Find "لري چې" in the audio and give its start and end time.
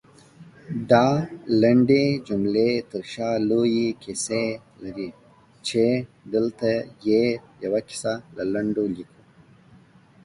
4.83-5.83